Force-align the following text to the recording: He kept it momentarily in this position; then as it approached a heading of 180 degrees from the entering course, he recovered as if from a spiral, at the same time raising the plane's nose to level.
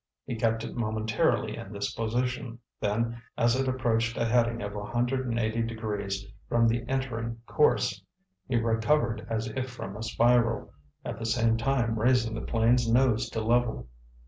He 0.25 0.33
kept 0.35 0.63
it 0.63 0.75
momentarily 0.75 1.55
in 1.55 1.71
this 1.71 1.93
position; 1.93 2.57
then 2.79 3.21
as 3.37 3.55
it 3.55 3.67
approached 3.67 4.17
a 4.17 4.25
heading 4.25 4.63
of 4.63 4.73
180 4.73 5.61
degrees 5.61 6.25
from 6.49 6.67
the 6.67 6.83
entering 6.89 7.37
course, 7.45 8.03
he 8.47 8.55
recovered 8.55 9.23
as 9.29 9.49
if 9.49 9.69
from 9.69 9.95
a 9.95 10.01
spiral, 10.01 10.71
at 11.05 11.19
the 11.19 11.25
same 11.27 11.55
time 11.55 11.99
raising 11.99 12.33
the 12.33 12.41
plane's 12.41 12.91
nose 12.91 13.29
to 13.29 13.41
level. 13.41 13.89